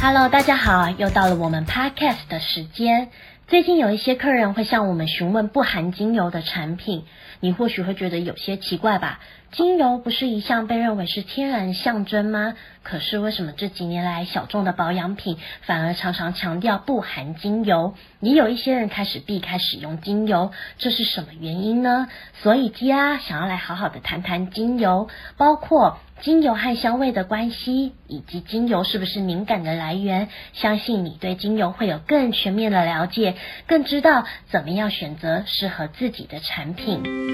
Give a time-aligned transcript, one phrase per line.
[0.00, 3.08] Hello，大家好，又到了我们 Podcast 的时间。
[3.48, 7.04] 最近有一些客人会向我们询问不含精油的产品，
[7.40, 9.20] 你或许会觉得有些奇怪吧？
[9.50, 12.54] 精油不是一向被认为是天然象征吗？
[12.82, 17.94] 可是为什么这几年来小众的保养品反而常常强调不含精油？
[18.20, 22.08] 也有一些人开始避开使用精油，这是什么原因呢？
[22.42, 25.08] 所以 Tia 想要来好好的谈谈精油，
[25.38, 30.28] 包括精油和香味的关系，以及精油是不是敏感的来源。
[30.52, 33.34] 相信你对精油会有更全面的了解，
[33.66, 37.27] 更知道怎么样选择适合自己的产品。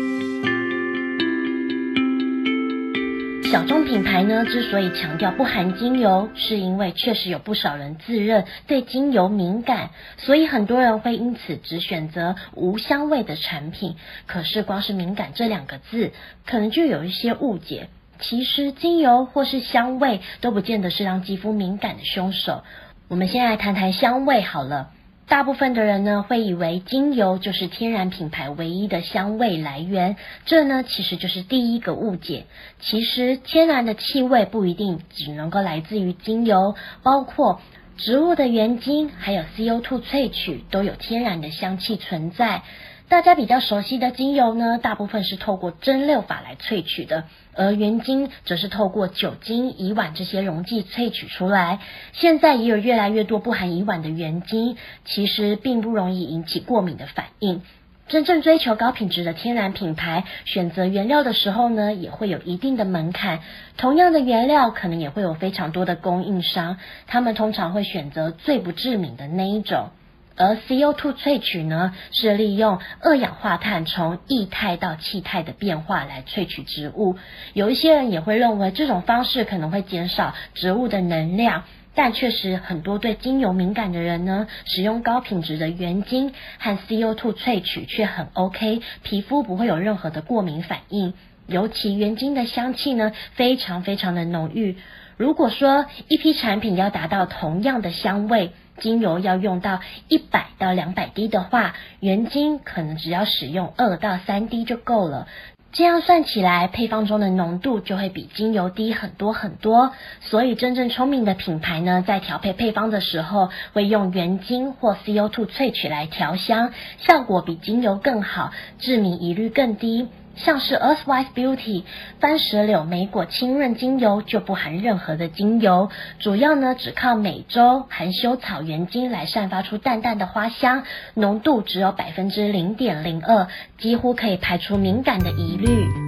[3.50, 13.94] 小众品牌呢，之所以强调不含精油，是因为确实有不少人自认对精油敏感，所以很多人会因此只选择无香味的产品。
[14.26, 16.10] 可是光是敏感这两个字，
[16.44, 17.88] 可能就有一些误解。
[18.18, 22.64] 其实精油或是香味都不见得是让肌肤敏感的凶手。
[23.06, 24.90] 我们先来谈谈香味好了。
[25.26, 32.44] 大部分的人呢，会以为精油就是天然品牌唯一的香味来源，这呢其实就是第一个误解。
[32.80, 37.60] 其实天然的气味不一定只能够来自于精油，包括
[37.96, 42.62] 植物的原精还有 CO2 萃取都有天然的香气存在。
[43.06, 47.24] 大家比较熟悉的精油呢，大部分是透过蒸馏法来萃取的，
[47.54, 51.80] 而原精则是透过酒精、乙烷这些溶剂萃取出来。
[52.12, 57.62] 现在也有越来越多不含乙烷的原精，其实并不容易引起过敏的反应。
[58.08, 63.40] 真正追求高品质的天然品牌，选择原料的时候呢，也会有一定的门槛。
[63.76, 69.90] 同样的原料，可能也会有非常多的供应商，他们通常会选择最不致敏的那一种。
[70.36, 77.16] 而 CO2 萃取呢，是利用二氧化碳从液态到气态的变化来萃取植物。
[77.52, 81.62] 有一些人也会认为这种方式可能会减少植物的能量，
[81.94, 91.14] 但确实很多对精油敏感的人呢，使用高品质的原精和 CO2 萃取却很 OK，皮肤不会有任何的过敏反应。
[91.46, 94.78] 尤其原精的香气呢，非常非常的浓郁。
[95.16, 105.26] 如果说一批产品要达到同样的香味，精油要用到一百到两百滴的话，原精可能只要使用二到三滴就够了。
[105.72, 109.90] 这样算起来，配方中的浓度就会比精油低很多很多。
[110.20, 120.06] 所以，真正聪明的品牌呢，在调配配方的时候，会用原精或 CO2 萃取来调香，效果比精油更好，致敏疑虑更低。
[120.36, 121.84] 像是 Earthwise Beauty
[122.20, 130.84] 番石榴莓果清润精油就不含任何的精油，主要呢只靠美洲含羞草原精来散发出淡淡的花香，
[131.14, 133.46] 浓度只有百分之零点零二，
[133.78, 136.03] 几乎可以排除敏感的疑虑。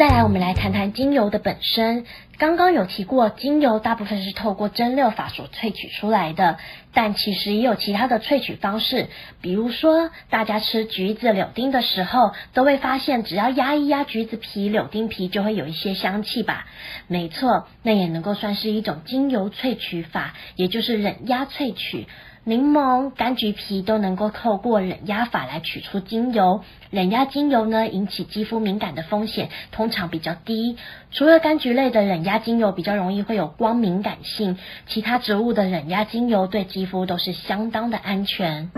[0.00, 2.06] 再来，我们来谈谈精油的本身。
[2.38, 6.56] 刚刚有提过，精油大部分是透过蒸馏法所萃取出来的，
[6.94, 9.08] 但其实也有其他的萃取方式。
[9.42, 16.64] 比如说，大家吃橘子、柳丁的时候，都会发现，只要压一压橘子皮、柳丁皮，就会有一些香气吧？
[17.06, 22.06] 没错，那也能够算是一种精油萃取法，也就是冷压萃取。
[22.44, 26.62] 柠檬、柑橘皮都能够透过冷压法来取出精油。
[26.90, 30.76] 冷压精油呢，引起肌肤敏感的风险通常比较低。
[31.12, 34.56] 除了柑橘类的冷压精油比较容易会有光敏感性，
[34.86, 38.70] 其他植物的冷压精油对肌肤都是相当的安全。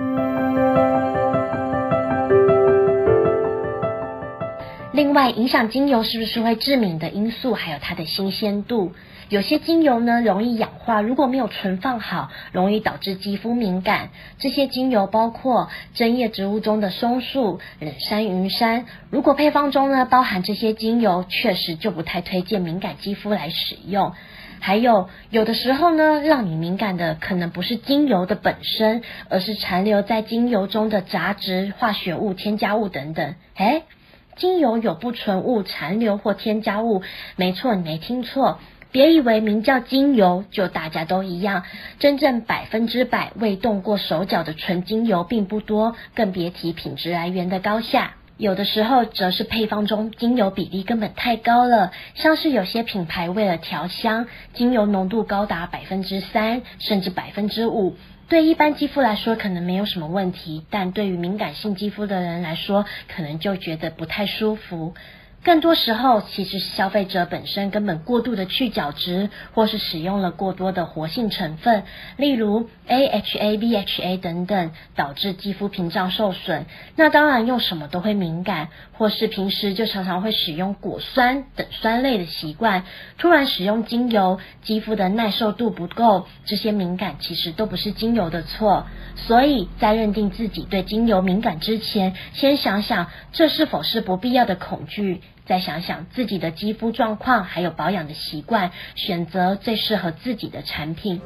[5.02, 8.92] 另外，影响精油是不是会致敏的因素，还有它的新鲜度。
[9.30, 14.10] 有些精油呢，容易氧化，如果没有存放好，容易导致肌肤敏感。
[14.38, 18.86] 这些精油包括针叶植物中的松树、冷杉、云杉。
[19.10, 24.12] 如果配方中呢包含这些精油，确实就不太推荐敏感肌肤来使用。
[24.60, 33.34] 还有，有的时候呢，让你敏感的可能不是精油的本身，而是残留在精油中的杂质、化学物、添加物等等。
[33.56, 33.82] 诶，
[34.36, 37.02] 精油有不纯物残留或添加物，
[37.36, 38.58] 没错，你没听错。
[38.90, 41.64] 别以为名叫精油就大家都一样，
[41.98, 48.16] 真正百分之百未动过手脚的纯精油并不多，更别提品质来源的高下。
[48.38, 57.96] 有的时候则是配方中精油比例根本太高了，像是有些品牌为了调香，精油浓度高达百分之三甚至百分之五，
[58.28, 62.84] 对一般肌肤来说可能没有什么问题，但对于敏感性肌肤的人来说，
[63.14, 64.94] 可能就觉得不太舒服。
[65.44, 71.82] 更多时候，其实是消费者本身根本过度的去角质，或是使用了过多的活性成分，
[72.16, 76.66] 例如 AHA、BHA 等等，导致肌肤屏障受损。
[76.94, 82.84] 那当然用什么都会敏感，或是平时就常常会使用果酸等酸类的习惯，
[83.18, 88.86] 突然使用精油，肌肤的耐受度不够，这些敏感其实都不是精油的错。
[89.16, 95.20] 所以在认定自己对精油敏感之前，先想想这是否是不必要的恐惧。
[95.52, 101.20] 再想想自己的肌肤状况，还有保养的习惯，选择最适合自己的产品。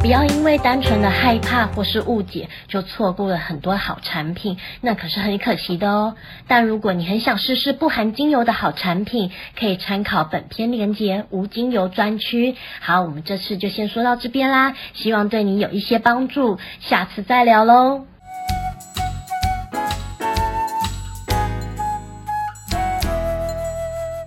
[0.00, 6.16] 不要因为单纯的害怕或是误解，就错过了很多好产品，那可是很可惜的哦。
[6.48, 9.30] 但如果你很想试试不含精油的好产品，
[9.60, 12.56] 可以参考本篇连结无精油专区。
[12.80, 18.06] 好，我们这次就先说到这边啦，希望对你有一些帮助，下次再聊喽。